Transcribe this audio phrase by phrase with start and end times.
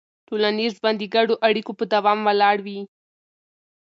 [0.27, 2.79] ټولنیز ژوند د ګډو اړیکو په دوام ولاړ وي.